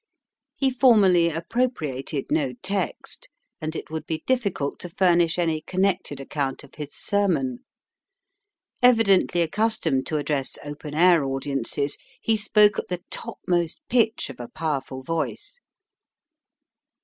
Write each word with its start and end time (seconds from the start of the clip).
He 0.55 0.71
formally 0.71 1.29
appropriated 1.29 2.31
no 2.31 2.53
text, 2.63 3.29
and 3.61 3.75
it 3.75 3.91
would 3.91 4.07
be 4.07 4.23
difficult 4.25 4.79
to 4.79 4.89
furnish 4.89 5.37
any 5.37 5.61
connected 5.61 6.19
account 6.19 6.63
of 6.63 6.73
his 6.73 6.95
sermon. 6.95 7.59
Evidently 8.81 9.41
accustomed 9.43 10.07
to 10.07 10.17
address 10.17 10.57
open 10.65 10.95
air 10.95 11.23
audiences, 11.23 11.99
he 12.19 12.35
spoke 12.35 12.79
at 12.79 12.87
the 12.87 13.03
topmost 13.11 13.79
pitch 13.89 14.31
of 14.31 14.39
a 14.39 14.47
powerful 14.47 15.03
voice. 15.03 15.59